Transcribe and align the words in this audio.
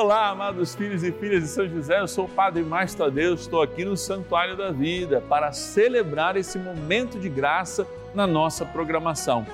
Olá, 0.00 0.28
amados 0.28 0.76
filhos 0.76 1.02
e 1.02 1.10
filhas 1.10 1.42
de 1.42 1.48
São 1.48 1.68
José, 1.68 1.98
eu 1.98 2.06
sou 2.06 2.26
o 2.26 2.28
Padre 2.28 2.62
Márcio 2.62 2.98
Tadeu, 2.98 3.34
estou 3.34 3.60
aqui 3.60 3.84
no 3.84 3.96
Santuário 3.96 4.56
da 4.56 4.70
Vida 4.70 5.20
para 5.20 5.50
celebrar 5.50 6.36
esse 6.36 6.56
momento 6.56 7.18
de 7.18 7.28
graça 7.28 7.84
na 8.14 8.24
nossa 8.24 8.64
programação. 8.64 9.44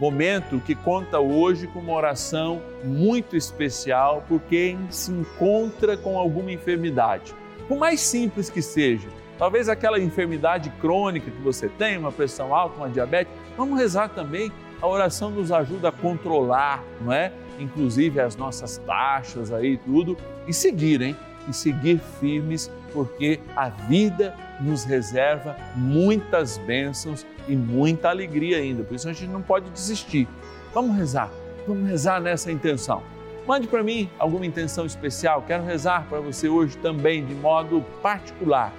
Momento 0.00 0.58
que 0.64 0.74
conta 0.74 1.20
hoje 1.20 1.66
com 1.66 1.80
uma 1.80 1.92
oração 1.92 2.62
muito 2.82 3.36
especial 3.36 4.24
por 4.26 4.40
quem 4.40 4.78
se 4.88 5.12
encontra 5.12 5.98
com 5.98 6.18
alguma 6.18 6.50
enfermidade. 6.50 7.34
Por 7.68 7.76
mais 7.76 8.00
simples 8.00 8.48
que 8.48 8.62
seja, 8.62 9.08
talvez 9.38 9.68
aquela 9.68 10.00
enfermidade 10.00 10.70
crônica 10.80 11.30
que 11.30 11.42
você 11.42 11.68
tem, 11.68 11.98
uma 11.98 12.10
pressão 12.10 12.54
alta, 12.54 12.78
uma 12.78 12.88
diabetes, 12.88 13.34
vamos 13.54 13.78
rezar 13.78 14.08
também. 14.08 14.50
A 14.80 14.86
oração 14.86 15.30
nos 15.30 15.52
ajuda 15.52 15.88
a 15.88 15.92
controlar, 15.92 16.82
não 17.00 17.12
é? 17.12 17.32
inclusive 17.60 18.20
as 18.20 18.34
nossas 18.36 18.78
taxas 18.78 19.52
aí 19.52 19.76
tudo, 19.76 20.16
e 20.46 20.52
seguir, 20.52 21.02
hein? 21.02 21.16
E 21.48 21.52
seguir 21.52 22.00
firmes, 22.18 22.70
porque 22.92 23.40
a 23.54 23.68
vida 23.68 24.34
nos 24.60 24.84
reserva 24.84 25.56
muitas 25.76 26.58
bênçãos 26.58 27.26
e 27.48 27.54
muita 27.54 28.08
alegria 28.08 28.58
ainda. 28.58 28.82
Por 28.82 28.94
isso 28.94 29.08
a 29.08 29.12
gente 29.12 29.30
não 29.30 29.42
pode 29.42 29.70
desistir. 29.70 30.28
Vamos 30.72 30.96
rezar, 30.96 31.30
vamos 31.66 31.88
rezar 31.88 32.20
nessa 32.20 32.50
intenção. 32.50 33.02
Mande 33.46 33.66
para 33.66 33.82
mim 33.82 34.08
alguma 34.18 34.46
intenção 34.46 34.86
especial. 34.86 35.42
Quero 35.46 35.64
rezar 35.64 36.06
para 36.08 36.20
você 36.20 36.48
hoje 36.48 36.76
também 36.76 37.24
de 37.24 37.34
modo 37.34 37.84
particular. 38.02 38.72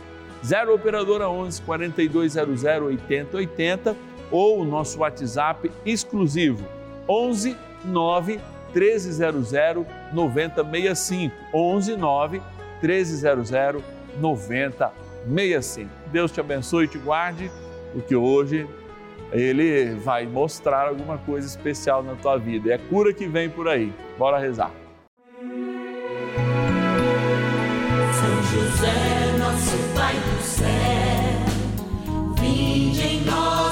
0 0.46 0.74
operadora 0.74 1.30
11 1.30 1.62
4200 1.62 2.64
8080 2.64 3.96
ou 4.32 4.62
o 4.62 4.66
nosso 4.66 5.00
WhatsApp 5.00 5.72
exclusivo 5.86 6.66
11 7.08 7.56
9 7.86 8.40
1300 8.74 9.52
9065. 10.14 11.36
11 11.54 11.98
9 11.98 12.42
1300 12.82 13.84
9065. 14.20 15.90
Deus 16.12 16.32
te 16.32 16.40
abençoe 16.40 16.86
e 16.86 16.88
te 16.88 16.98
guarde, 16.98 17.52
porque 17.94 18.16
hoje 18.16 18.68
ele 19.32 19.96
vai 19.96 20.26
mostrar 20.26 20.88
alguma 20.88 21.18
coisa 21.18 21.48
especial 21.48 22.04
na 22.04 22.16
tua 22.16 22.38
vida. 22.38 22.74
É 22.74 22.78
cura 22.78 23.14
que 23.14 23.28
vem 23.28 23.50
por 23.50 23.68
aí. 23.68 23.94
Bora 24.18 24.38
rezar. 24.38 24.72
São 28.14 28.44
José, 28.44 29.38
nosso 29.38 29.78
Pai 29.96 30.16
do 30.16 30.42
céu, 30.44 30.68
vinde 32.40 33.02
em 33.02 33.22
nós, 33.24 33.51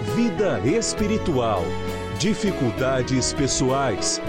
vida 0.00 0.58
espiritual, 0.66 1.62
dificuldades 2.18 3.34
pessoais, 3.34 4.20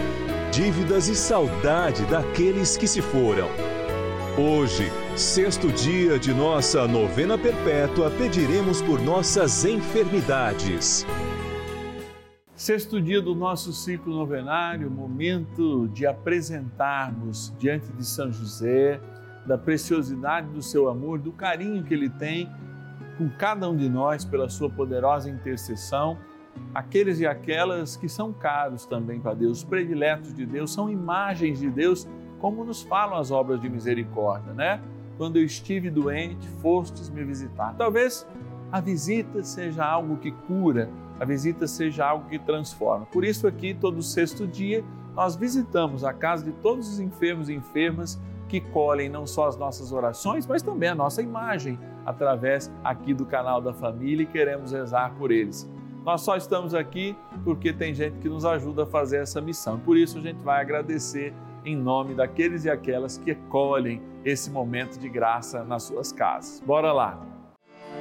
dívidas 0.52 1.08
e 1.08 1.16
saudade 1.16 2.04
daqueles 2.06 2.76
que 2.76 2.86
se 2.86 3.02
foram. 3.02 3.48
Hoje, 4.38 4.92
sexto 5.16 5.72
dia 5.72 6.20
de 6.20 6.34
nossa 6.34 6.88
novena 6.88 7.38
perpétua, 7.38 8.12
pediremos 8.12 8.82
por 8.82 9.02
nossas 9.02 9.64
enfermidades. 9.64 11.06
Sexto 12.54 13.02
dia 13.02 13.22
do 13.22 13.34
nosso 13.34 13.72
ciclo 13.72 14.14
novenário, 14.14 14.92
momento 14.92 15.88
de 15.88 16.06
apresentarmos 16.06 17.54
diante 17.58 17.92
de 17.94 18.06
São 18.06 18.32
José 18.32 19.00
da 19.46 19.58
preciosidade 19.58 20.48
do 20.50 20.62
seu 20.62 20.90
amor, 20.90 21.18
do 21.18 21.32
carinho 21.32 21.84
que 21.84 21.94
ele 21.94 22.10
tem 22.10 22.50
com 23.22 23.30
cada 23.30 23.70
um 23.70 23.78
de 23.78 23.88
nós 23.88 24.26
pela 24.26 24.50
sua 24.50 24.68
poderosa 24.68 25.30
intercessão, 25.30 26.18
aqueles 26.74 27.20
e 27.20 27.28
aquelas 27.28 27.96
que 27.96 28.10
são 28.10 28.34
caros 28.34 28.88
também 28.88 29.20
para 29.20 29.36
Deus, 29.36 29.64
prediletos 29.64 30.34
de 30.34 30.44
Deus, 30.44 30.74
são 30.74 30.90
imagens 30.90 31.60
de 31.60 31.70
Deus, 31.70 32.08
como 32.40 32.64
nos 32.64 32.82
falam 32.82 33.20
as 33.20 33.30
obras 33.30 33.62
de 33.62 33.70
misericórdia, 33.70 34.54
né? 34.54 34.82
Quando 35.20 35.38
eu 35.38 35.44
estive 35.44 35.92
doente, 35.92 36.48
fostes 36.64 37.12
me 37.12 37.24
visitar. 37.24 37.76
Talvez 37.78 38.28
a 38.72 38.82
visita 38.82 39.44
seja 39.44 39.86
algo 39.86 40.18
que 40.18 40.32
cura, 40.32 40.90
a 41.20 41.24
visita 41.24 41.68
seja 41.68 42.08
algo 42.08 42.28
que 42.28 42.40
transforma. 42.40 43.06
Por 43.06 43.24
isso 43.24 43.46
aqui, 43.46 43.76
todo 43.76 44.02
sexto 44.02 44.48
dia, 44.48 44.84
nós 45.14 45.36
visitamos 45.36 46.04
a 46.04 46.12
casa 46.12 46.44
de 46.44 46.54
todos 46.54 46.92
os 46.92 47.00
enfermos 47.00 47.50
e 47.50 47.54
enfermas 47.54 48.20
que 48.52 48.60
colhem 48.60 49.08
não 49.08 49.26
só 49.26 49.48
as 49.48 49.56
nossas 49.56 49.94
orações, 49.94 50.46
mas 50.46 50.62
também 50.62 50.90
a 50.90 50.96
nossa 50.96 51.22
imagem 51.22 51.80
através 52.06 52.70
aqui 52.84 53.14
do 53.14 53.26
canal 53.26 53.62
da 53.62 53.74
família 53.74 54.24
e 54.24 54.26
queremos 54.26 54.74
rezar 54.74 55.14
por 55.18 55.32
eles. 55.32 55.72
Nós 56.04 56.20
só 56.20 56.36
estamos 56.36 56.74
aqui 56.74 57.16
porque 57.46 57.72
tem 57.72 57.94
gente 57.94 58.18
que 58.18 58.28
nos 58.28 58.44
ajuda 58.44 58.84
a 58.84 58.86
fazer 58.86 59.20
essa 59.20 59.40
missão. 59.40 59.80
Por 59.80 59.96
isso 59.96 60.18
a 60.18 60.22
gente 60.22 60.44
vai 60.44 60.60
agradecer 60.60 61.34
em 61.64 61.78
nome 61.78 62.14
daqueles 62.14 62.66
e 62.66 62.70
aquelas 62.70 63.18
que 63.18 63.36
colhem 63.36 64.02
esse 64.26 64.52
momento 64.52 65.00
de 65.00 65.08
graça 65.08 65.64
nas 65.64 65.84
suas 65.84 66.12
casas. 66.12 66.62
Bora 66.66 66.92
lá. 66.92 67.26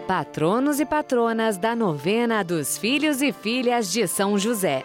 Patronos 0.08 0.80
e 0.80 0.84
patronas 0.84 1.58
da 1.58 1.76
novena 1.76 2.42
dos 2.42 2.76
filhos 2.76 3.22
e 3.22 3.32
filhas 3.32 3.92
de 3.92 4.08
São 4.08 4.36
José. 4.36 4.82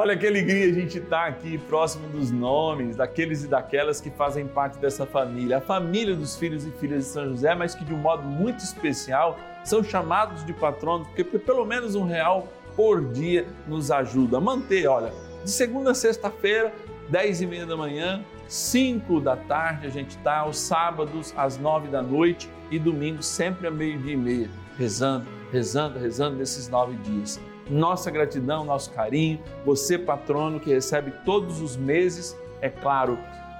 Olha 0.00 0.16
que 0.16 0.28
alegria 0.28 0.70
a 0.70 0.72
gente 0.72 0.98
estar 0.98 1.22
tá 1.22 1.26
aqui 1.26 1.58
próximo 1.58 2.08
dos 2.10 2.30
nomes 2.30 2.94
daqueles 2.94 3.42
e 3.42 3.48
daquelas 3.48 4.00
que 4.00 4.10
fazem 4.10 4.46
parte 4.46 4.78
dessa 4.78 5.04
família, 5.04 5.58
a 5.58 5.60
família 5.60 6.14
dos 6.14 6.36
filhos 6.36 6.64
e 6.64 6.70
filhas 6.70 7.06
de 7.06 7.10
São 7.10 7.28
José, 7.30 7.52
mas 7.56 7.74
que 7.74 7.84
de 7.84 7.92
um 7.92 7.98
modo 7.98 8.22
muito 8.22 8.60
especial 8.60 9.36
são 9.64 9.82
chamados 9.82 10.46
de 10.46 10.52
patronos, 10.52 11.08
porque 11.08 11.24
pelo 11.24 11.64
menos 11.64 11.96
um 11.96 12.04
real 12.04 12.46
por 12.76 13.10
dia 13.10 13.44
nos 13.66 13.90
ajuda. 13.90 14.36
A 14.36 14.40
manter, 14.40 14.86
olha, 14.86 15.12
de 15.42 15.50
segunda 15.50 15.90
a 15.90 15.94
sexta-feira, 15.94 16.72
dez 17.08 17.40
e 17.40 17.46
meia 17.48 17.66
da 17.66 17.76
manhã, 17.76 18.24
cinco 18.46 19.18
da 19.18 19.34
tarde 19.34 19.88
a 19.88 19.90
gente 19.90 20.10
está, 20.10 20.38
aos 20.38 20.58
sábados 20.58 21.34
às 21.36 21.58
nove 21.58 21.88
da 21.88 22.00
noite 22.00 22.48
e 22.70 22.78
domingo 22.78 23.20
sempre 23.20 23.66
a 23.66 23.70
meio-dia 23.72 24.12
e 24.12 24.16
meia, 24.16 24.50
rezando, 24.78 25.26
rezando, 25.50 25.98
rezando 25.98 26.36
nesses 26.36 26.68
nove 26.68 26.94
dias 26.98 27.40
nossa 27.70 28.10
gratidão, 28.10 28.64
nosso 28.64 28.90
carinho, 28.92 29.40
você 29.64 29.98
patrono 29.98 30.60
que 30.60 30.70
recebe 30.70 31.12
todos 31.24 31.60
os 31.60 31.76
meses, 31.76 32.36
é 32.60 32.68
claro, 32.68 33.18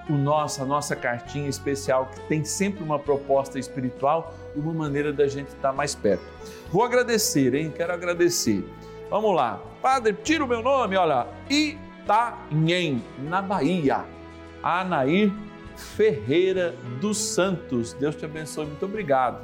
o 0.08 0.14
nosso, 0.14 0.62
a 0.62 0.64
nossa 0.64 0.96
cartinha 0.96 1.49
especial 1.49 2.06
que 2.06 2.20
tem 2.22 2.44
sempre 2.44 2.82
uma 2.82 2.99
proposta 2.99 3.58
espiritual 3.58 4.34
e 4.56 4.58
uma 4.58 4.72
maneira 4.72 5.12
da 5.12 5.26
gente 5.26 5.49
estar 5.49 5.72
mais 5.72 5.94
perto. 5.94 6.25
Vou 6.72 6.82
agradecer, 6.82 7.55
hein? 7.55 7.72
Quero 7.75 7.93
agradecer. 7.93 8.64
Vamos 9.10 9.34
lá. 9.34 9.60
Padre, 9.82 10.14
tira 10.22 10.44
o 10.44 10.49
meu 10.49 10.62
nome, 10.62 10.96
olha, 10.96 11.26
Itanhem, 11.49 13.02
na 13.19 13.43
Bahia. 13.43 14.04
Anair 14.62 15.32
Ferreira 15.76 16.75
dos 17.00 17.19
Santos. 17.19 17.93
Deus 17.93 18.16
te 18.16 18.25
abençoe, 18.25 18.66
muito 18.66 18.84
obrigado. 18.84 19.40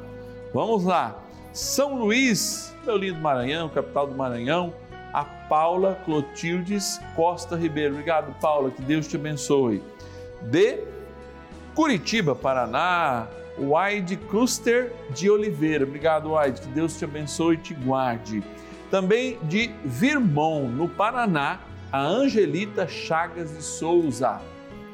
Vamos 0.52 0.84
lá. 0.84 1.23
São 1.54 1.94
Luís, 1.94 2.74
meu 2.84 2.96
lindo 2.96 3.20
Maranhão, 3.20 3.68
capital 3.68 4.08
do 4.08 4.14
Maranhão, 4.16 4.74
a 5.12 5.24
Paula 5.24 5.96
Clotildes 6.04 7.00
Costa 7.14 7.54
Ribeiro. 7.54 7.92
Obrigado, 7.92 8.34
Paula, 8.40 8.72
que 8.72 8.82
Deus 8.82 9.06
te 9.06 9.14
abençoe. 9.14 9.80
De 10.42 10.80
Curitiba, 11.72 12.34
Paraná, 12.34 13.28
Wide 13.56 14.16
Cluster 14.28 14.92
de 15.10 15.30
Oliveira. 15.30 15.84
Obrigado, 15.84 16.34
Wide. 16.34 16.60
Que 16.60 16.66
Deus 16.66 16.98
te 16.98 17.04
abençoe 17.04 17.54
e 17.54 17.58
te 17.58 17.72
guarde. 17.72 18.42
Também 18.90 19.38
de 19.44 19.70
Virmão, 19.84 20.68
no 20.68 20.88
Paraná, 20.88 21.60
a 21.92 22.00
Angelita 22.00 22.88
Chagas 22.88 23.56
de 23.56 23.62
Souza. 23.62 24.40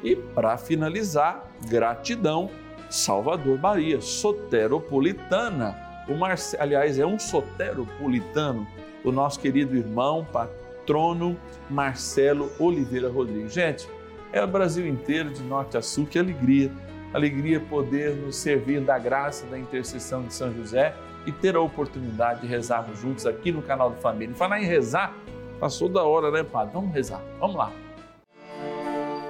E 0.03 0.15
para 0.15 0.55
finalizar, 0.59 1.43
gratidão, 1.67 2.51
Salvador 2.87 3.57
Bahia, 3.57 3.99
soteropolitana. 3.99 5.90
O 6.11 6.17
Marce... 6.17 6.57
Aliás, 6.59 6.99
é 6.99 7.05
um 7.05 7.17
soteropolitano, 7.17 8.67
o 9.01 9.13
nosso 9.13 9.39
querido 9.39 9.77
irmão, 9.77 10.27
patrono 10.29 11.37
Marcelo 11.69 12.51
Oliveira 12.59 13.09
Rodrigues. 13.09 13.53
Gente, 13.53 13.87
é 14.33 14.43
o 14.43 14.47
Brasil 14.47 14.85
inteiro, 14.85 15.29
de 15.29 15.41
norte 15.41 15.77
a 15.77 15.81
sul, 15.81 16.05
que 16.05 16.19
alegria. 16.19 16.69
Alegria 17.13 17.61
poder 17.61 18.13
nos 18.15 18.35
servir 18.35 18.81
da 18.81 18.99
graça 18.99 19.45
da 19.45 19.57
intercessão 19.57 20.23
de 20.23 20.33
São 20.33 20.53
José 20.53 20.93
e 21.25 21.31
ter 21.31 21.55
a 21.55 21.61
oportunidade 21.61 22.41
de 22.41 22.47
rezarmos 22.47 22.99
juntos 22.99 23.25
aqui 23.25 23.51
no 23.51 23.61
canal 23.61 23.89
do 23.91 23.97
Família. 24.01 24.35
Falar 24.35 24.61
em 24.61 24.65
rezar, 24.65 25.15
passou 25.61 25.87
da 25.87 26.03
hora, 26.03 26.29
né, 26.29 26.43
Padre? 26.43 26.73
Vamos 26.73 26.93
rezar, 26.93 27.21
vamos 27.39 27.55
lá. 27.55 27.71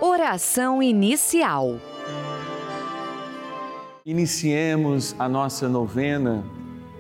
Oração 0.02 0.82
inicial. 0.82 1.78
Iniciemos 4.04 5.16
a 5.20 5.30
nossa 5.30 5.70
novena 5.70 6.44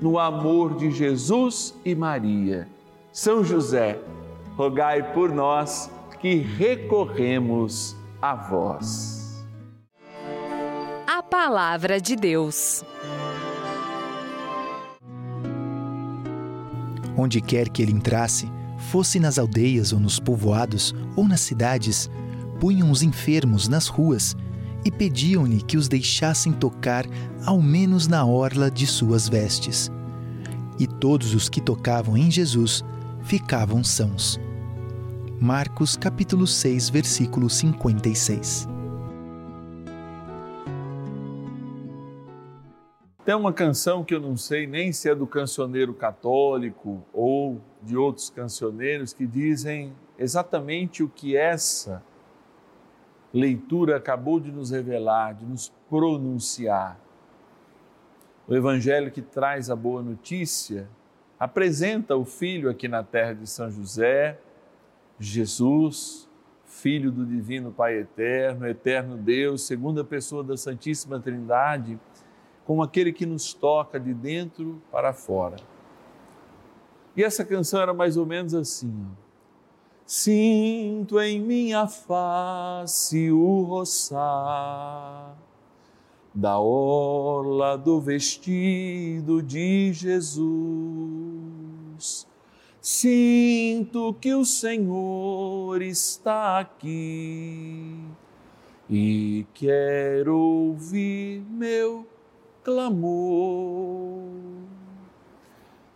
no 0.00 0.18
amor 0.18 0.76
de 0.76 0.90
Jesus 0.90 1.74
e 1.84 1.94
Maria. 1.94 2.68
São 3.12 3.42
José, 3.44 3.98
rogai 4.56 5.12
por 5.12 5.32
nós 5.32 5.90
que 6.20 6.36
recorremos 6.36 7.96
a 8.20 8.34
vós. 8.34 9.44
A 11.06 11.22
Palavra 11.22 12.00
de 12.00 12.16
Deus. 12.16 12.84
Onde 17.16 17.40
quer 17.40 17.70
que 17.70 17.80
ele 17.80 17.92
entrasse, 17.92 18.50
fosse 18.90 19.18
nas 19.18 19.38
aldeias 19.38 19.92
ou 19.92 19.98
nos 19.98 20.20
povoados 20.20 20.94
ou 21.16 21.26
nas 21.26 21.40
cidades, 21.40 22.10
punham 22.60 22.90
os 22.90 23.02
enfermos 23.02 23.68
nas 23.68 23.86
ruas 23.86 24.36
e 24.86 24.90
pediam-lhe 24.90 25.60
que 25.60 25.76
os 25.76 25.88
deixassem 25.88 26.52
tocar 26.52 27.04
ao 27.44 27.60
menos 27.60 28.06
na 28.06 28.24
orla 28.24 28.70
de 28.70 28.86
suas 28.86 29.28
vestes. 29.28 29.90
E 30.78 30.86
todos 30.86 31.34
os 31.34 31.48
que 31.48 31.60
tocavam 31.60 32.16
em 32.16 32.30
Jesus 32.30 32.84
ficavam 33.24 33.82
sãos. 33.82 34.38
Marcos 35.40 35.96
capítulo 35.96 36.46
6, 36.46 36.88
versículo 36.88 37.50
56. 37.50 38.68
Tem 43.24 43.34
uma 43.34 43.52
canção 43.52 44.04
que 44.04 44.14
eu 44.14 44.20
não 44.20 44.36
sei 44.36 44.68
nem 44.68 44.92
se 44.92 45.10
é 45.10 45.16
do 45.16 45.26
cancioneiro 45.26 45.94
católico 45.94 47.04
ou 47.12 47.60
de 47.82 47.96
outros 47.96 48.30
cancioneiros 48.30 49.12
que 49.12 49.26
dizem 49.26 49.92
exatamente 50.16 51.02
o 51.02 51.08
que 51.08 51.36
essa 51.36 52.04
leitura 53.36 53.96
acabou 53.96 54.40
de 54.40 54.50
nos 54.50 54.70
revelar, 54.70 55.34
de 55.34 55.44
nos 55.44 55.72
pronunciar. 55.90 56.98
O 58.48 58.54
evangelho 58.54 59.10
que 59.10 59.20
traz 59.20 59.68
a 59.68 59.76
boa 59.76 60.02
notícia 60.02 60.88
apresenta 61.38 62.16
o 62.16 62.24
filho 62.24 62.70
aqui 62.70 62.88
na 62.88 63.02
terra 63.02 63.34
de 63.34 63.46
São 63.46 63.70
José, 63.70 64.38
Jesus, 65.20 66.26
filho 66.64 67.12
do 67.12 67.26
divino 67.26 67.70
Pai 67.70 67.98
eterno, 67.98 68.66
eterno 68.66 69.16
Deus, 69.18 69.66
segunda 69.66 70.02
pessoa 70.02 70.42
da 70.42 70.56
Santíssima 70.56 71.20
Trindade, 71.20 71.98
como 72.64 72.82
aquele 72.82 73.12
que 73.12 73.26
nos 73.26 73.52
toca 73.52 74.00
de 74.00 74.14
dentro 74.14 74.80
para 74.90 75.12
fora. 75.12 75.56
E 77.14 77.22
essa 77.22 77.44
canção 77.44 77.80
era 77.82 77.92
mais 77.92 78.16
ou 78.16 78.24
menos 78.24 78.54
assim: 78.54 79.06
Sinto 80.06 81.20
em 81.20 81.40
minha 81.40 81.86
face 81.86 83.30
o 83.30 83.62
roçar 83.62 85.36
da 86.34 86.58
orla 86.58 87.76
do 87.76 88.00
vestido 88.00 89.42
de 89.42 89.92
Jesus 89.92 90.86
Sinto 92.88 94.14
que 94.20 94.32
o 94.32 94.44
Senhor 94.44 95.82
está 95.82 96.60
aqui 96.60 97.98
e 98.88 99.44
quero 99.52 100.38
ouvir 100.38 101.42
meu 101.50 102.06
clamor. 102.62 104.22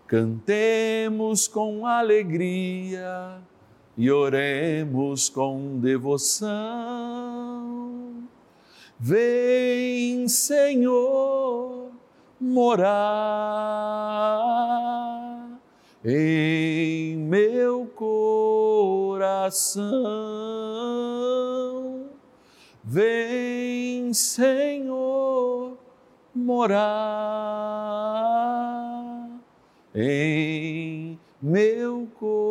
Cantemos 0.09 1.47
com 1.47 1.87
alegria 1.87 3.40
e 4.00 4.11
oremos 4.11 5.28
com 5.28 5.78
devoção. 5.78 6.49
Vem, 8.99 10.26
Senhor, 10.26 11.90
morar 12.40 12.88
em 16.02 17.14
meu 17.14 17.85
coração. 17.95 19.83
Vem, 22.83 24.14
Senhor, 24.14 25.76
morar 26.35 26.80
em 29.95 31.19
meu 31.42 32.09
coração. 32.19 32.50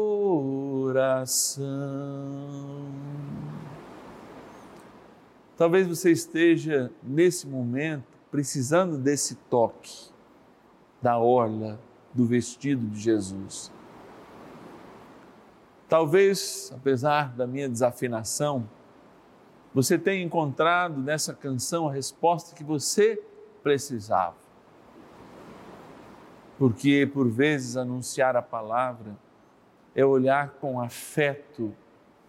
Talvez 5.57 5.87
você 5.87 6.11
esteja 6.11 6.91
nesse 7.03 7.45
momento 7.45 8.17
precisando 8.31 8.97
desse 8.97 9.35
toque 9.35 10.09
da 11.01 11.17
orla 11.17 11.79
do 12.13 12.25
vestido 12.25 12.85
de 12.87 12.99
Jesus. 12.99 13.71
Talvez, 15.87 16.71
apesar 16.73 17.33
da 17.35 17.47
minha 17.47 17.67
desafinação, 17.67 18.69
você 19.73 19.97
tenha 19.97 20.23
encontrado 20.23 21.01
nessa 21.01 21.33
canção 21.33 21.87
a 21.87 21.91
resposta 21.91 22.55
que 22.55 22.63
você 22.63 23.21
precisava. 23.63 24.35
Porque, 26.57 27.09
por 27.11 27.29
vezes, 27.29 27.75
anunciar 27.75 28.35
a 28.35 28.41
palavra 28.41 29.17
é 29.99 30.05
olhar 30.05 30.51
com 30.61 30.79
afeto 30.79 31.75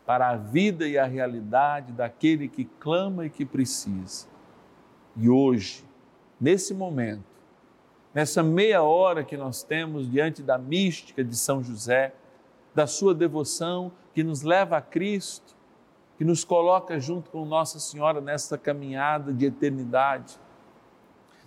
para 0.04 0.30
a 0.30 0.36
vida 0.36 0.88
e 0.88 0.98
a 0.98 1.04
realidade 1.04 1.92
daquele 1.92 2.48
que 2.48 2.64
clama 2.64 3.26
e 3.26 3.30
que 3.30 3.44
precisa. 3.44 4.26
E 5.16 5.28
hoje, 5.28 5.84
nesse 6.40 6.74
momento, 6.74 7.22
nessa 8.12 8.42
meia 8.42 8.82
hora 8.82 9.22
que 9.22 9.36
nós 9.36 9.62
temos 9.62 10.10
diante 10.10 10.42
da 10.42 10.58
mística 10.58 11.22
de 11.22 11.36
São 11.36 11.62
José, 11.62 12.12
da 12.74 12.88
sua 12.88 13.14
devoção 13.14 13.92
que 14.12 14.24
nos 14.24 14.42
leva 14.42 14.76
a 14.78 14.82
Cristo, 14.82 15.54
que 16.18 16.24
nos 16.24 16.42
coloca 16.42 16.98
junto 16.98 17.30
com 17.30 17.44
Nossa 17.44 17.78
Senhora 17.78 18.20
nessa 18.20 18.58
caminhada 18.58 19.32
de 19.32 19.46
eternidade. 19.46 20.40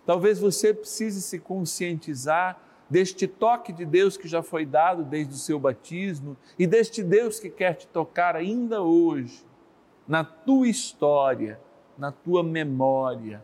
Talvez 0.06 0.40
você 0.40 0.74
precise 0.74 1.22
se 1.22 1.38
conscientizar 1.38 2.58
deste 2.94 3.28
toque 3.28 3.74
de 3.74 3.86
Deus 3.86 4.16
que 4.18 4.28
já 4.28 4.44
foi 4.44 4.68
dado 4.68 5.04
desde 5.04 5.34
o 5.34 5.38
seu 5.38 5.60
batismo 5.60 6.38
e 6.60 6.68
deste 6.68 7.02
Deus 7.02 7.40
que 7.40 7.50
quer 7.50 7.74
te 7.74 7.88
tocar 7.88 8.36
ainda 8.36 8.84
hoje, 8.84 9.44
na 10.08 10.24
tua 10.24 10.68
história, 10.68 11.60
na 11.98 12.12
tua 12.12 12.44
memória, 12.44 13.44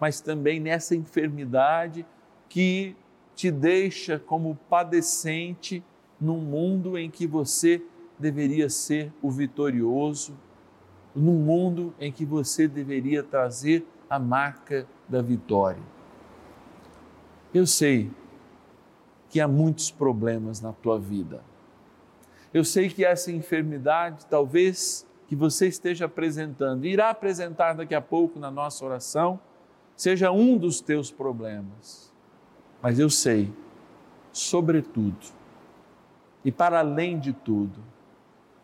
mas 0.00 0.20
também 0.20 0.58
nessa 0.58 0.96
enfermidade 0.96 2.04
que 2.48 2.96
te 3.36 3.52
deixa 3.52 4.18
como 4.18 4.58
padecente 4.68 5.80
num 6.20 6.38
mundo 6.38 6.98
em 6.98 7.08
que 7.08 7.24
você 7.24 7.80
deveria 8.18 8.68
ser 8.68 9.12
o 9.22 9.30
vitorioso, 9.30 10.36
num 11.14 11.34
mundo 11.34 11.94
em 12.00 12.10
que 12.10 12.26
você 12.26 12.66
deveria 12.66 13.22
trazer 13.22 13.86
a 14.10 14.18
marca 14.18 14.88
da 15.08 15.22
vitória. 15.22 15.82
Eu 17.54 17.64
sei 17.64 18.10
que 19.28 19.40
há 19.40 19.48
muitos 19.48 19.90
problemas 19.90 20.60
na 20.60 20.72
tua 20.72 20.98
vida. 20.98 21.42
Eu 22.52 22.64
sei 22.64 22.88
que 22.88 23.04
essa 23.04 23.30
enfermidade, 23.30 24.24
talvez 24.26 25.06
que 25.26 25.36
você 25.36 25.68
esteja 25.68 26.06
apresentando, 26.06 26.86
irá 26.86 27.10
apresentar 27.10 27.74
daqui 27.74 27.94
a 27.94 28.00
pouco 28.00 28.38
na 28.38 28.50
nossa 28.50 28.84
oração, 28.84 29.38
seja 29.94 30.32
um 30.32 30.56
dos 30.56 30.80
teus 30.80 31.10
problemas. 31.10 32.12
Mas 32.80 32.98
eu 32.98 33.10
sei, 33.10 33.52
sobretudo, 34.32 35.26
e 36.44 36.50
para 36.50 36.78
além 36.78 37.18
de 37.18 37.32
tudo, 37.32 37.78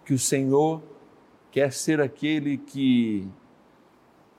que 0.04 0.14
o 0.14 0.18
Senhor 0.18 0.82
quer 1.50 1.72
ser 1.72 2.00
aquele 2.00 2.56
que, 2.56 3.28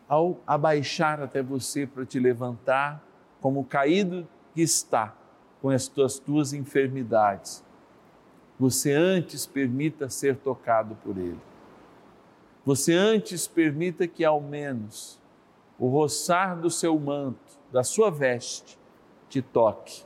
ao 0.08 0.39
abaixar 0.48 1.22
até 1.22 1.44
você 1.44 1.86
para 1.86 2.05
te 2.05 2.20
levantar, 2.20 3.03
como 3.39 3.63
caído 3.63 4.27
que 4.53 4.62
está, 4.62 5.15
com 5.65 5.72
as 5.72 5.88
tuas, 5.88 6.19
tuas 6.19 6.53
enfermidades, 6.53 7.65
você 8.60 8.93
antes 8.93 9.48
permita 9.48 10.12
ser 10.12 10.36
tocado 10.36 10.95
por 11.03 11.17
Ele. 11.17 11.39
Você 12.63 12.93
antes 12.93 13.48
permita 13.48 14.07
que 14.07 14.24
ao 14.24 14.39
menos 14.39 15.19
o 15.79 15.88
roçar 15.88 16.55
do 16.55 16.69
seu 16.69 17.00
manto, 17.00 17.57
da 17.72 17.84
sua 17.84 18.12
veste, 18.12 18.77
te 19.27 19.41
toque. 19.41 20.03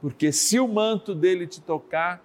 Porque 0.00 0.32
se 0.32 0.58
o 0.58 0.66
manto 0.66 1.14
dele 1.14 1.46
te 1.46 1.60
tocar, 1.60 2.20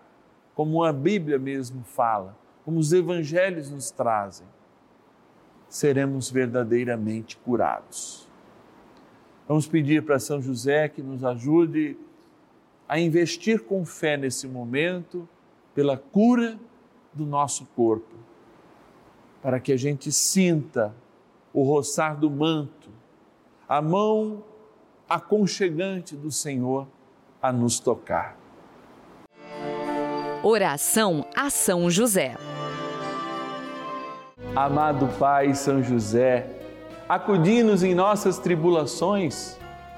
como 0.56 0.84
a 0.84 0.92
Bíblia 0.92 1.38
mesmo 1.38 1.84
fala, 1.84 2.36
como 2.66 2.80
os 2.80 2.92
evangelhos 2.92 3.70
nos 3.70 3.92
trazem, 3.92 4.48
seremos 5.70 6.32
verdadeiramente 6.32 7.38
curados. 7.38 8.28
Vamos 9.48 9.68
pedir 9.68 10.04
para 10.04 10.18
São 10.18 10.42
José 10.42 10.90
que 10.90 11.04
nos 11.04 11.24
ajude 11.24 11.96
a 12.88 13.00
investir 13.00 13.64
com 13.64 13.86
fé 13.86 14.16
nesse 14.16 14.48
momento 14.48 15.28
pela 15.76 15.98
cura 15.98 16.58
do 17.14 17.26
nosso 17.26 17.66
corpo, 17.76 18.16
para 19.42 19.60
que 19.60 19.72
a 19.72 19.78
gente 19.78 20.12
sinta 20.12 20.96
o 21.54 21.64
roçar 21.64 22.18
do 22.18 22.30
manto, 22.30 22.90
a 23.68 23.82
mão 23.82 24.44
aconchegante 25.10 26.16
do 26.16 26.32
Senhor 26.32 26.88
a 27.42 27.52
nos 27.52 27.80
tocar. 27.80 28.38
Oração 30.44 31.26
a 31.36 31.50
São 31.50 31.90
José. 31.90 32.36
Amado 34.56 35.08
Pai 35.20 35.54
São 35.54 35.84
José, 35.84 36.50
acudi-nos 37.08 37.84
em 37.84 37.94
nossas 37.94 38.38
tribulações 38.38 39.58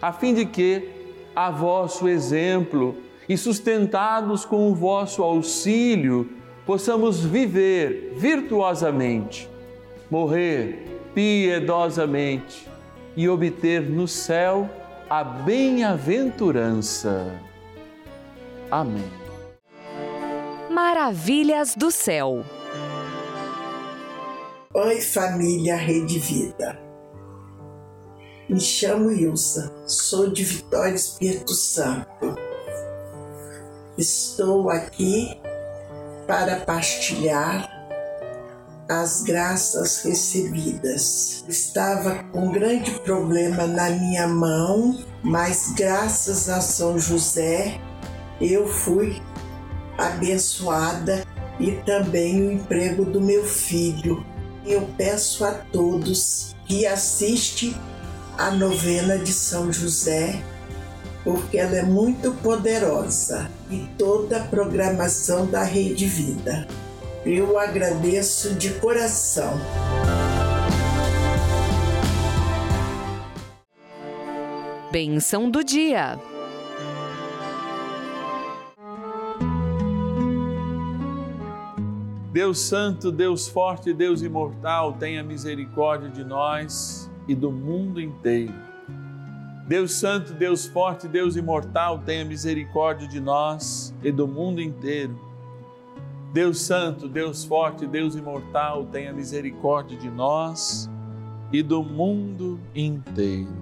a 0.00 0.12
fim 0.12 0.34
de 0.34 0.46
que, 0.46 0.88
a 1.34 1.50
vosso 1.50 2.08
exemplo 2.08 2.96
e 3.28 3.36
sustentados 3.36 4.44
com 4.44 4.70
o 4.70 4.74
vosso 4.74 5.20
auxílio, 5.22 6.30
possamos 6.64 7.24
viver 7.24 8.14
virtuosamente, 8.16 9.48
morrer 10.10 10.84
piedosamente 11.14 12.66
e 13.16 13.28
obter 13.28 13.82
no 13.82 14.06
céu 14.06 14.70
a 15.08 15.24
bem-aventurança. 15.24 17.32
Amém. 18.70 19.10
Maravilhas 20.70 21.74
do 21.74 21.90
céu. 21.90 22.44
Oi, 24.74 25.00
família 25.00 25.76
Rede 25.76 26.18
Vida. 26.18 26.85
Me 28.48 28.60
chamo 28.60 29.10
Ilsa, 29.10 29.72
sou 29.88 30.30
de 30.30 30.44
Vitória 30.44 30.94
Espírito 30.94 31.52
Santo. 31.52 32.06
estou 33.98 34.70
aqui 34.70 35.36
para 36.28 36.60
partilhar 36.60 37.68
as 38.88 39.22
graças 39.22 40.00
recebidas. 40.04 41.44
Estava 41.48 42.22
com 42.30 42.46
um 42.46 42.52
grande 42.52 42.92
problema 43.00 43.66
na 43.66 43.90
minha 43.90 44.28
mão, 44.28 44.96
mas 45.24 45.72
graças 45.76 46.48
a 46.48 46.60
São 46.60 47.00
José 47.00 47.80
eu 48.40 48.68
fui 48.68 49.20
abençoada 49.98 51.24
e 51.58 51.72
também 51.84 52.46
o 52.46 52.52
emprego 52.52 53.04
do 53.04 53.20
meu 53.20 53.44
filho. 53.44 54.24
Eu 54.64 54.88
peço 54.96 55.44
a 55.44 55.50
todos 55.50 56.54
que 56.64 56.86
assistem 56.86 57.74
a 58.38 58.50
novena 58.50 59.18
de 59.18 59.32
São 59.32 59.72
José, 59.72 60.42
porque 61.24 61.58
ela 61.58 61.76
é 61.76 61.82
muito 61.82 62.32
poderosa 62.34 63.50
e 63.70 63.88
toda 63.98 64.36
a 64.38 64.44
programação 64.44 65.46
da 65.46 65.62
Rede 65.62 66.06
Vida. 66.06 66.66
Eu 67.24 67.58
agradeço 67.58 68.54
de 68.54 68.70
coração. 68.74 69.58
Benção 74.92 75.50
do 75.50 75.64
dia. 75.64 76.18
Deus 82.32 82.60
Santo, 82.60 83.10
Deus 83.10 83.48
Forte, 83.48 83.94
Deus 83.94 84.20
Imortal, 84.20 84.92
tenha 84.92 85.24
misericórdia 85.24 86.10
de 86.10 86.22
nós 86.22 87.10
e 87.28 87.34
do 87.34 87.50
mundo 87.50 88.00
inteiro. 88.00 88.54
Deus 89.66 89.92
Santo, 89.92 90.32
Deus 90.32 90.66
Forte, 90.66 91.08
Deus 91.08 91.36
Imortal, 91.36 91.98
tenha 91.98 92.24
misericórdia 92.24 93.08
de 93.08 93.20
nós 93.20 93.92
e 94.02 94.12
do 94.12 94.28
mundo 94.28 94.60
inteiro. 94.60 95.18
Deus 96.32 96.60
Santo, 96.60 97.08
Deus 97.08 97.44
Forte, 97.44 97.86
Deus 97.86 98.14
Imortal, 98.14 98.86
tenha 98.86 99.12
misericórdia 99.12 99.98
de 99.98 100.08
nós 100.08 100.88
e 101.52 101.62
do 101.62 101.82
mundo 101.82 102.60
inteiro. 102.74 103.54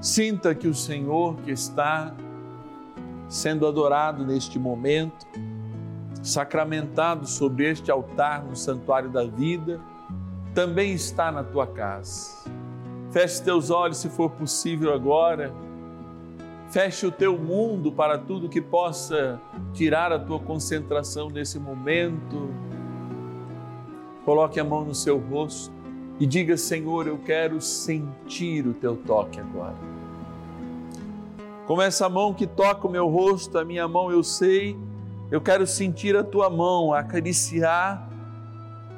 Sinta 0.00 0.52
que 0.54 0.66
o 0.66 0.74
Senhor 0.74 1.36
que 1.42 1.52
está 1.52 2.12
sendo 3.28 3.66
adorado 3.66 4.26
neste 4.26 4.58
momento, 4.58 5.26
sacramentado 6.22 7.26
sobre 7.26 7.70
este 7.70 7.90
altar 7.90 8.44
no 8.44 8.56
santuário 8.56 9.10
da 9.10 9.24
vida, 9.24 9.80
também 10.54 10.92
está 10.92 11.30
na 11.30 11.42
tua 11.42 11.66
casa. 11.66 12.44
Feche 13.10 13.42
teus 13.42 13.70
olhos 13.70 13.98
se 13.98 14.08
for 14.08 14.30
possível 14.30 14.92
agora. 14.92 15.52
Feche 16.70 17.06
o 17.06 17.10
teu 17.10 17.38
mundo 17.38 17.92
para 17.92 18.16
tudo 18.16 18.48
que 18.48 18.60
possa 18.60 19.40
tirar 19.74 20.12
a 20.12 20.18
tua 20.18 20.38
concentração 20.38 21.28
nesse 21.28 21.58
momento. 21.58 22.48
Coloque 24.24 24.58
a 24.58 24.64
mão 24.64 24.84
no 24.84 24.94
seu 24.94 25.18
rosto 25.18 25.72
e 26.18 26.26
diga: 26.26 26.56
Senhor, 26.56 27.06
eu 27.06 27.18
quero 27.18 27.60
sentir 27.60 28.66
o 28.66 28.72
teu 28.72 28.96
toque 28.96 29.40
agora. 29.40 29.76
Como 31.66 31.82
essa 31.82 32.08
mão 32.08 32.32
que 32.32 32.46
toca 32.46 32.86
o 32.86 32.90
meu 32.90 33.08
rosto, 33.08 33.58
a 33.58 33.64
minha 33.64 33.86
mão 33.86 34.10
eu 34.10 34.22
sei 34.22 34.76
eu 35.32 35.40
quero 35.40 35.66
sentir 35.66 36.14
a 36.14 36.22
tua 36.22 36.50
mão, 36.50 36.92
acariciar, 36.92 38.06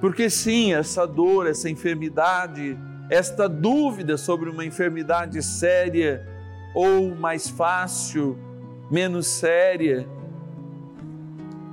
porque 0.01 0.29
sim, 0.29 0.75
essa 0.75 1.07
dor, 1.07 1.47
essa 1.47 1.71
enfermidade, 1.71 2.79
esta 3.09 3.49
dúvida 3.49 4.17
sobre 4.17 4.51
uma 4.51 4.65
enfermidade 4.65 5.43
séria 5.43 6.27
ou 6.75 7.15
mais 7.15 7.49
fácil, 7.49 8.39
menos 8.91 9.27
séria, 9.27 10.07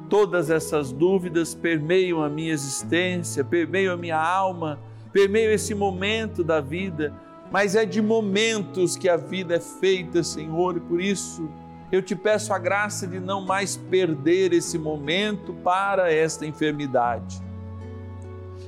todas 0.10 0.50
essas 0.50 0.92
dúvidas 0.92 1.56
permeiam 1.56 2.22
a 2.22 2.30
minha 2.30 2.51
existência, 2.51 3.44
permeiam 3.44 3.94
a 3.94 3.98
minha 3.98 4.22
alma, 4.22 4.79
permeiam 5.12 5.51
esse 5.51 5.74
momento 5.74 6.44
da 6.44 6.60
vida, 6.60 7.14
mas 7.51 7.75
é 7.75 7.86
de 7.86 8.01
momentos 8.01 8.96
que 8.96 9.10
a 9.10 9.18
vida 9.18 9.55
é 9.55 9.60
feita, 9.60 10.24
Senhor, 10.24 10.77
e 10.77 10.79
por 10.81 11.01
isso 11.01 11.50
eu 11.92 12.01
te 12.01 12.16
peço 12.16 12.53
a 12.53 12.60
graça 12.60 13.05
de 13.05 13.20
não 13.20 13.42
mais 13.42 13.75
perder 13.75 14.53
esse 14.53 14.77
momento 14.77 15.53
para 15.55 16.12
esta 16.12 16.46
enfermidade. 16.46 17.42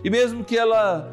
E 0.04 0.10
mesmo 0.10 0.44
que 0.44 0.58
ela, 0.58 1.10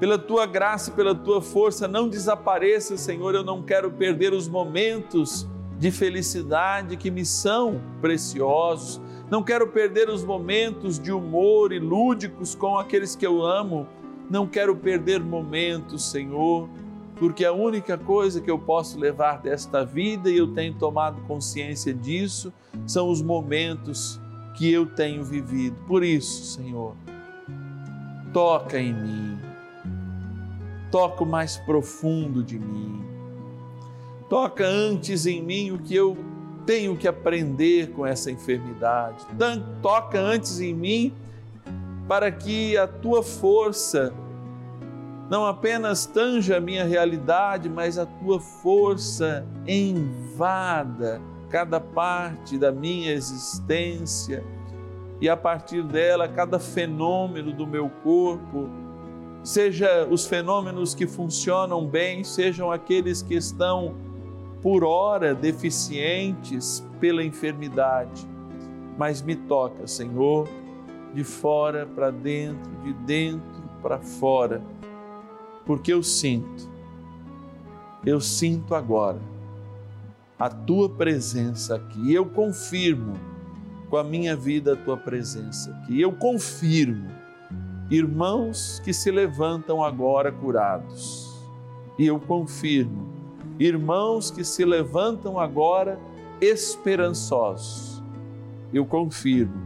pela 0.00 0.18
tua 0.18 0.46
graça 0.46 0.90
e 0.90 0.92
pela 0.92 1.14
tua 1.14 1.40
força, 1.40 1.86
não 1.86 2.08
desapareça, 2.08 2.96
Senhor, 2.96 3.34
eu 3.34 3.44
não 3.44 3.62
quero 3.62 3.90
perder 3.90 4.32
os 4.32 4.48
momentos 4.48 5.48
de 5.78 5.90
felicidade 5.90 6.96
que 6.96 7.10
me 7.10 7.24
são 7.24 7.80
preciosos. 8.00 9.00
Não 9.30 9.42
quero 9.42 9.68
perder 9.68 10.08
os 10.08 10.24
momentos 10.24 10.98
de 10.98 11.12
humor 11.12 11.72
e 11.72 11.78
lúdicos 11.78 12.54
com 12.54 12.78
aqueles 12.78 13.14
que 13.14 13.26
eu 13.26 13.42
amo. 13.42 13.86
Não 14.30 14.46
quero 14.46 14.74
perder 14.74 15.20
momentos, 15.20 16.10
Senhor 16.10 16.68
porque 17.16 17.44
a 17.44 17.52
única 17.52 17.96
coisa 17.96 18.40
que 18.40 18.50
eu 18.50 18.58
posso 18.58 18.98
levar 18.98 19.40
desta 19.40 19.84
vida, 19.84 20.28
e 20.28 20.36
eu 20.36 20.52
tenho 20.52 20.74
tomado 20.74 21.20
consciência 21.22 21.94
disso, 21.94 22.52
são 22.86 23.08
os 23.08 23.22
momentos 23.22 24.20
que 24.56 24.70
eu 24.70 24.86
tenho 24.86 25.24
vivido. 25.24 25.76
Por 25.86 26.02
isso, 26.02 26.44
Senhor, 26.44 26.94
toca 28.34 28.80
em 28.80 28.92
mim, 28.92 29.38
toca 30.90 31.22
o 31.22 31.26
mais 31.26 31.56
profundo 31.56 32.42
de 32.42 32.58
mim, 32.58 33.00
toca 34.28 34.66
antes 34.66 35.24
em 35.24 35.40
mim 35.40 35.70
o 35.70 35.78
que 35.78 35.94
eu 35.94 36.16
tenho 36.66 36.96
que 36.96 37.06
aprender 37.06 37.92
com 37.92 38.04
essa 38.04 38.32
enfermidade, 38.32 39.24
toca 39.80 40.18
antes 40.18 40.60
em 40.60 40.74
mim 40.74 41.14
para 42.08 42.32
que 42.32 42.76
a 42.76 42.88
tua 42.88 43.22
força 43.22 44.12
não 45.30 45.46
apenas 45.46 46.04
tanja 46.04 46.56
a 46.56 46.60
minha 46.60 46.84
realidade, 46.84 47.68
mas 47.68 47.98
a 47.98 48.04
tua 48.04 48.40
força 48.40 49.46
invada 49.66 51.20
cada 51.48 51.78
parte 51.78 52.58
da 52.58 52.72
minha 52.72 53.12
existência 53.12 54.42
e 55.20 55.28
a 55.28 55.36
partir 55.36 55.82
dela 55.82 56.28
cada 56.28 56.58
fenômeno 56.58 57.52
do 57.52 57.66
meu 57.66 57.88
corpo, 58.02 58.68
seja 59.42 60.06
os 60.10 60.26
fenômenos 60.26 60.94
que 60.94 61.06
funcionam 61.06 61.86
bem, 61.86 62.24
sejam 62.24 62.70
aqueles 62.70 63.22
que 63.22 63.34
estão 63.34 63.94
por 64.60 64.84
hora 64.84 65.34
deficientes 65.34 66.86
pela 67.00 67.22
enfermidade. 67.22 68.26
Mas 68.96 69.22
me 69.22 69.36
toca, 69.36 69.86
Senhor, 69.86 70.48
de 71.12 71.24
fora 71.24 71.86
para 71.86 72.10
dentro, 72.10 72.70
de 72.82 72.92
dentro 72.92 73.62
para 73.82 74.00
fora 74.00 74.62
porque 75.66 75.92
eu 75.92 76.02
sinto, 76.02 76.68
eu 78.04 78.20
sinto 78.20 78.74
agora 78.74 79.20
a 80.38 80.50
tua 80.50 80.88
presença 80.90 81.76
aqui. 81.76 82.12
Eu 82.12 82.26
confirmo 82.26 83.14
com 83.88 83.96
a 83.96 84.04
minha 84.04 84.34
vida 84.34 84.72
a 84.72 84.76
tua 84.76 84.96
presença 84.96 85.70
aqui. 85.70 86.00
Eu 86.00 86.12
confirmo 86.12 87.08
irmãos 87.90 88.80
que 88.84 88.92
se 88.92 89.10
levantam 89.10 89.82
agora 89.82 90.32
curados. 90.32 91.32
E 91.98 92.06
eu 92.06 92.18
confirmo 92.18 93.12
irmãos 93.58 94.30
que 94.30 94.42
se 94.42 94.64
levantam 94.64 95.38
agora 95.38 95.98
esperançosos. 96.40 98.02
Eu 98.72 98.84
confirmo 98.84 99.62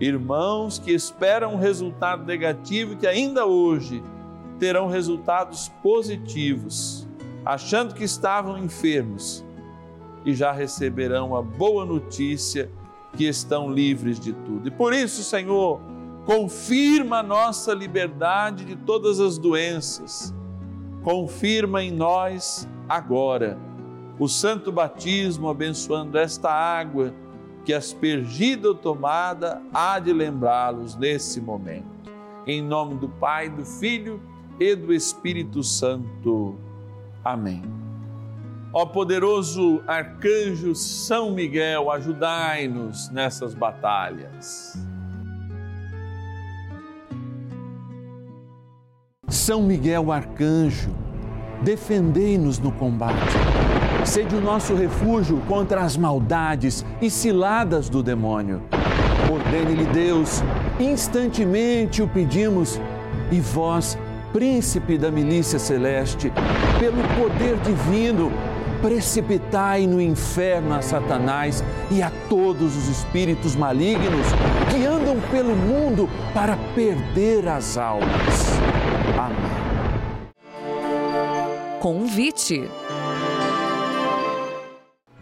irmãos 0.00 0.78
que 0.78 0.90
esperam 0.90 1.54
um 1.54 1.58
resultado 1.58 2.24
negativo 2.24 2.96
que 2.96 3.06
ainda 3.06 3.46
hoje 3.46 4.02
terão 4.58 4.88
resultados 4.88 5.68
positivos, 5.82 7.06
achando 7.44 7.94
que 7.94 8.04
estavam 8.04 8.58
enfermos 8.58 9.44
e 10.24 10.34
já 10.34 10.52
receberão 10.52 11.36
a 11.36 11.42
boa 11.42 11.84
notícia 11.84 12.70
que 13.12 13.26
estão 13.26 13.70
livres 13.70 14.18
de 14.18 14.32
tudo. 14.32 14.68
E 14.68 14.70
por 14.70 14.92
isso, 14.92 15.22
Senhor, 15.22 15.80
confirma 16.24 17.18
a 17.18 17.22
nossa 17.22 17.74
liberdade 17.74 18.64
de 18.64 18.76
todas 18.76 19.20
as 19.20 19.38
doenças. 19.38 20.34
Confirma 21.02 21.82
em 21.82 21.90
nós 21.90 22.68
agora 22.88 23.58
o 24.18 24.28
santo 24.28 24.70
batismo 24.70 25.48
abençoando 25.48 26.16
esta 26.16 26.50
água 26.50 27.12
que 27.64 27.72
aspergida 27.72 28.68
ou 28.68 28.74
tomada 28.74 29.62
há 29.72 29.98
de 29.98 30.12
lembrá-los 30.12 30.96
nesse 30.96 31.40
momento. 31.40 31.86
Em 32.46 32.60
nome 32.60 32.96
do 32.96 33.08
Pai, 33.08 33.48
do 33.48 33.64
Filho 33.64 34.20
e 34.58 34.74
do 34.74 34.92
Espírito 34.92 35.62
Santo. 35.62 36.56
Amém. 37.24 37.81
Ó 38.72 38.86
poderoso 38.86 39.82
arcanjo 39.86 40.74
São 40.74 41.32
Miguel, 41.32 41.90
ajudai-nos 41.90 43.10
nessas 43.10 43.54
batalhas. 43.54 44.76
São 49.28 49.62
Miguel 49.62 50.10
arcanjo, 50.10 50.94
defendei-nos 51.62 52.58
no 52.58 52.70
combate 52.72 53.36
Sede 54.04 54.34
o 54.34 54.40
nosso 54.40 54.74
refúgio 54.74 55.40
contra 55.46 55.82
as 55.82 55.96
maldades 55.96 56.84
e 57.00 57.08
ciladas 57.08 57.88
do 57.88 58.02
demônio. 58.02 58.60
Ordene-lhe 59.32 59.86
Deus, 59.86 60.42
instantemente 60.78 62.02
o 62.02 62.08
pedimos, 62.08 62.80
e 63.30 63.40
vós, 63.40 63.96
príncipe 64.32 64.98
da 64.98 65.10
milícia 65.10 65.58
celeste, 65.58 66.32
pelo 66.80 67.00
poder 67.16 67.56
divino, 67.58 68.32
precipitai 68.82 69.86
no 69.86 70.00
inferno 70.00 70.74
a 70.74 70.82
Satanás 70.82 71.62
e 71.90 72.02
a 72.02 72.10
todos 72.28 72.76
os 72.76 72.88
espíritos 72.88 73.54
malignos 73.54 74.26
que 74.70 74.84
andam 74.84 75.20
pelo 75.30 75.54
mundo 75.54 76.08
para 76.34 76.56
perder 76.74 77.48
as 77.48 77.78
almas. 77.78 78.58
Amém. 79.16 79.62
Convite. 81.80 82.68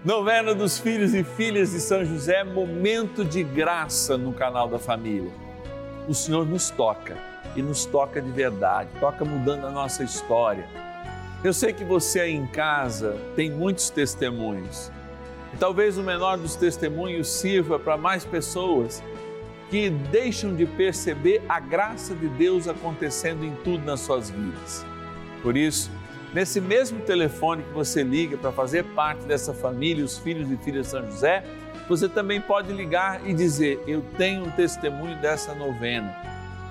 Novena 0.02 0.54
dos 0.54 0.78
Filhos 0.78 1.12
e 1.12 1.22
Filhas 1.22 1.72
de 1.72 1.80
São 1.80 2.02
José, 2.02 2.42
momento 2.42 3.22
de 3.22 3.42
graça 3.42 4.16
no 4.16 4.32
canal 4.32 4.66
da 4.66 4.78
família. 4.78 5.30
O 6.08 6.14
Senhor 6.14 6.46
nos 6.46 6.70
toca 6.70 7.18
e 7.54 7.60
nos 7.60 7.84
toca 7.84 8.22
de 8.22 8.30
verdade, 8.30 8.88
toca 8.98 9.24
mudando 9.24 9.66
a 9.66 9.70
nossa 9.70 10.02
história. 10.02 10.89
Eu 11.42 11.54
sei 11.54 11.72
que 11.72 11.84
você 11.84 12.20
aí 12.20 12.34
em 12.34 12.46
casa 12.46 13.16
tem 13.34 13.50
muitos 13.50 13.88
testemunhos. 13.88 14.92
E 15.54 15.56
talvez 15.56 15.96
o 15.96 16.02
menor 16.02 16.36
dos 16.36 16.54
testemunhos 16.54 17.28
sirva 17.28 17.78
para 17.78 17.96
mais 17.96 18.26
pessoas 18.26 19.02
que 19.70 19.88
deixam 19.88 20.54
de 20.54 20.66
perceber 20.66 21.40
a 21.48 21.58
graça 21.58 22.14
de 22.14 22.28
Deus 22.28 22.68
acontecendo 22.68 23.42
em 23.42 23.54
tudo 23.64 23.86
nas 23.86 24.00
suas 24.00 24.28
vidas. 24.28 24.84
Por 25.42 25.56
isso, 25.56 25.90
nesse 26.34 26.60
mesmo 26.60 27.00
telefone 27.00 27.62
que 27.62 27.72
você 27.72 28.02
liga 28.02 28.36
para 28.36 28.52
fazer 28.52 28.84
parte 28.94 29.24
dessa 29.24 29.54
família, 29.54 30.04
os 30.04 30.18
filhos 30.18 30.50
e 30.50 30.58
filhas 30.58 30.86
de 30.86 30.90
São 30.90 31.06
José, 31.06 31.42
você 31.88 32.06
também 32.06 32.38
pode 32.38 32.70
ligar 32.70 33.26
e 33.26 33.32
dizer: 33.32 33.82
Eu 33.86 34.04
tenho 34.18 34.44
um 34.44 34.50
testemunho 34.50 35.16
dessa 35.22 35.54
novena. 35.54 36.14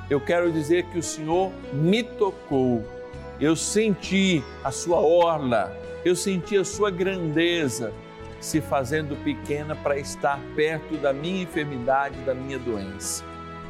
Eu 0.09 0.21
quero 0.21 0.51
dizer 0.51 0.83
que 0.85 0.99
o 0.99 1.03
Senhor 1.03 1.51
me 1.73 2.03
tocou, 2.03 2.85
eu 3.39 3.55
senti 3.55 4.43
a 4.63 4.71
sua 4.71 4.99
orla, 4.99 5.75
eu 6.03 6.15
senti 6.15 6.57
a 6.57 6.65
sua 6.65 6.91
grandeza 6.91 7.93
se 8.39 8.61
fazendo 8.61 9.15
pequena 9.23 9.75
para 9.75 9.97
estar 9.97 10.39
perto 10.55 10.97
da 10.97 11.13
minha 11.13 11.43
enfermidade, 11.43 12.19
da 12.21 12.33
minha 12.33 12.59
doença. 12.59 13.23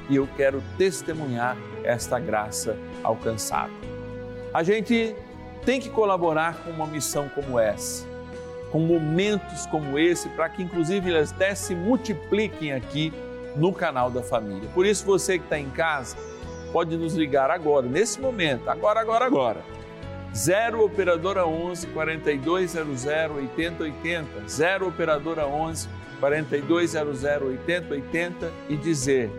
E 0.09 0.15
eu 0.15 0.27
quero 0.35 0.63
testemunhar 0.77 1.55
esta 1.83 2.19
graça 2.19 2.77
alcançada. 3.03 3.73
A 4.53 4.63
gente 4.63 5.15
tem 5.65 5.79
que 5.79 5.89
colaborar 5.89 6.63
com 6.63 6.71
uma 6.71 6.87
missão 6.87 7.29
como 7.29 7.59
essa, 7.59 8.07
com 8.71 8.79
momentos 8.79 9.67
como 9.67 9.99
esse, 9.99 10.29
para 10.29 10.49
que 10.49 10.63
inclusive 10.63 11.11
elas 11.11 11.31
até 11.31 11.53
se 11.53 11.75
multipliquem 11.75 12.73
aqui 12.73 13.13
no 13.55 13.71
canal 13.71 14.09
da 14.09 14.23
família. 14.23 14.69
Por 14.73 14.85
isso, 14.85 15.05
você 15.05 15.37
que 15.37 15.43
está 15.43 15.59
em 15.59 15.69
casa, 15.69 16.15
pode 16.71 16.95
nos 16.97 17.13
ligar 17.13 17.51
agora, 17.51 17.85
nesse 17.85 18.19
momento, 18.19 18.69
agora, 18.69 18.99
agora, 18.99 19.25
agora. 19.25 19.79
0 20.35 20.85
Operadora 20.85 21.45
11 21.45 21.87
4200 21.87 23.05
8080, 23.05 24.27
0 24.47 24.87
Operadora 24.87 25.47
11 25.47 25.89
4200 26.19 27.23
8080 27.23 28.51
e 28.69 28.75
dizer: 28.75 29.31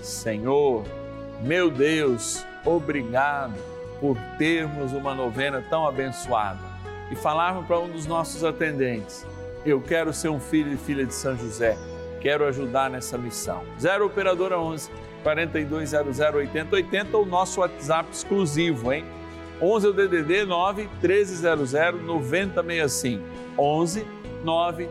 Senhor, 0.00 0.84
meu 1.42 1.70
Deus, 1.70 2.46
obrigado 2.64 3.54
por 4.00 4.16
termos 4.38 4.92
uma 4.92 5.14
novena 5.14 5.62
tão 5.68 5.86
abençoada. 5.86 6.72
E 7.10 7.14
falarmos 7.14 7.66
para 7.66 7.78
um 7.78 7.88
dos 7.88 8.06
nossos 8.06 8.42
atendentes: 8.42 9.26
Eu 9.66 9.80
quero 9.80 10.12
ser 10.12 10.28
um 10.28 10.40
filho 10.40 10.72
e 10.72 10.76
filha 10.76 11.04
de 11.04 11.14
São 11.14 11.36
José, 11.36 11.76
quero 12.20 12.46
ajudar 12.46 12.88
nessa 12.88 13.18
missão. 13.18 13.62
0 13.78 14.06
Operadora 14.06 14.58
11 14.58 14.90
4200 15.22 16.18
8080 16.20 17.16
ou 17.16 17.26
nosso 17.26 17.60
WhatsApp 17.60 18.08
exclusivo, 18.12 18.92
hein? 18.92 19.04
11 19.60 19.86
é 19.86 19.90
o 19.90 19.92
DDD 19.92 20.44
9 20.44 20.88
1300 21.00 21.72
9065. 22.02 23.22
11 23.56 24.06
9 24.44 24.88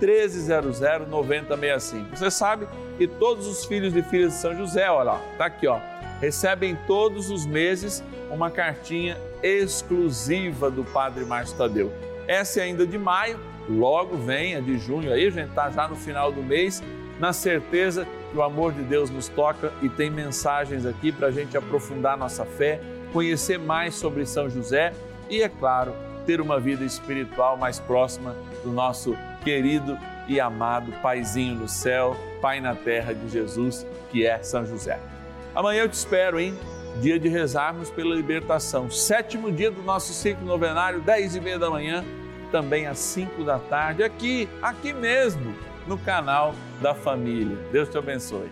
1300 0.00 0.80
9065. 1.08 2.16
Você 2.16 2.30
sabe 2.30 2.66
que 2.98 3.06
todos 3.06 3.46
os 3.46 3.64
filhos 3.64 3.96
e 3.96 4.02
filhas 4.02 4.34
de 4.34 4.38
São 4.38 4.54
José, 4.54 4.90
olha 4.90 5.12
lá, 5.12 5.20
tá 5.38 5.46
aqui, 5.46 5.66
ó, 5.66 5.78
recebem 6.20 6.76
todos 6.86 7.30
os 7.30 7.46
meses 7.46 8.02
uma 8.30 8.50
cartinha 8.50 9.16
exclusiva 9.42 10.70
do 10.70 10.84
Padre 10.84 11.24
Márcio 11.24 11.56
Tadeu. 11.56 11.92
Essa 12.28 12.60
é 12.60 12.64
ainda 12.64 12.86
de 12.86 12.98
maio, 12.98 13.38
logo 13.68 14.16
vem 14.18 14.54
a 14.54 14.60
de 14.60 14.78
junho 14.78 15.12
aí, 15.12 15.26
a 15.26 15.30
gente 15.30 15.52
tá 15.52 15.70
já 15.70 15.88
no 15.88 15.96
final 15.96 16.30
do 16.30 16.42
mês, 16.42 16.82
na 17.20 17.34
certeza 17.34 18.08
que 18.32 18.36
o 18.36 18.42
amor 18.42 18.72
de 18.72 18.82
Deus 18.82 19.10
nos 19.10 19.28
toca 19.28 19.70
e 19.82 19.88
tem 19.90 20.10
mensagens 20.10 20.86
aqui 20.86 21.12
para 21.12 21.28
a 21.28 21.30
gente 21.30 21.54
aprofundar 21.54 22.16
nossa 22.16 22.46
fé, 22.46 22.80
conhecer 23.12 23.58
mais 23.58 23.94
sobre 23.94 24.24
São 24.24 24.48
José 24.48 24.94
e, 25.28 25.42
é 25.42 25.48
claro, 25.48 25.92
ter 26.24 26.40
uma 26.40 26.58
vida 26.58 26.82
espiritual 26.82 27.58
mais 27.58 27.78
próxima 27.78 28.34
do 28.64 28.72
nosso 28.72 29.14
querido 29.44 29.98
e 30.26 30.40
amado 30.40 30.92
Paizinho 31.02 31.56
no 31.56 31.68
céu, 31.68 32.16
Pai 32.40 32.58
na 32.58 32.74
terra 32.74 33.12
de 33.12 33.28
Jesus, 33.28 33.86
que 34.10 34.24
é 34.24 34.42
São 34.42 34.64
José. 34.64 34.98
Amanhã 35.54 35.82
eu 35.82 35.88
te 35.88 35.94
espero, 35.94 36.40
hein? 36.40 36.54
Dia 37.02 37.18
de 37.18 37.28
rezarmos 37.28 37.90
pela 37.90 38.14
libertação. 38.14 38.90
Sétimo 38.90 39.52
dia 39.52 39.70
do 39.70 39.82
nosso 39.82 40.14
ciclo 40.14 40.46
novenário, 40.46 41.00
dez 41.02 41.36
e 41.36 41.40
meia 41.40 41.58
da 41.58 41.68
manhã, 41.68 42.02
também 42.50 42.86
às 42.86 42.98
cinco 42.98 43.44
da 43.44 43.58
tarde, 43.58 44.02
aqui, 44.02 44.48
aqui 44.62 44.92
mesmo, 44.92 45.54
no 45.90 45.98
canal 45.98 46.54
da 46.80 46.94
família. 46.94 47.56
Deus 47.72 47.88
te 47.88 47.98
abençoe. 47.98 48.48